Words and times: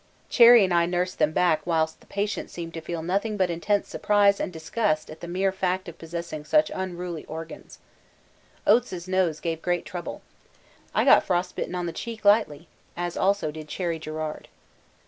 Cherry 0.29 0.63
and 0.63 0.73
I 0.73 0.87
nursed 0.87 1.19
them 1.19 1.31
back 1.31 1.61
whilst 1.63 1.99
the 1.99 2.07
patient 2.07 2.49
seemed 2.49 2.73
to 2.73 2.81
feel 2.81 3.03
nothing 3.03 3.37
but 3.37 3.51
intense 3.51 3.87
surprise 3.87 4.39
and 4.39 4.51
disgust 4.51 5.11
at 5.11 5.19
the 5.19 5.27
mere 5.27 5.51
fact 5.51 5.87
of 5.87 5.99
possessing 5.99 6.43
such 6.43 6.71
unruly 6.73 7.23
organs. 7.25 7.77
Oates' 8.65 9.07
nose 9.07 9.39
gave 9.39 9.61
great 9.61 9.85
trouble. 9.85 10.23
I 10.95 11.05
got 11.05 11.23
frostbitten 11.23 11.75
on 11.75 11.85
the 11.85 11.93
cheek 11.93 12.25
lightly, 12.25 12.67
as 12.97 13.15
also 13.15 13.51
did 13.51 13.67
Cherry 13.67 13.99
Garrard. 13.99 14.47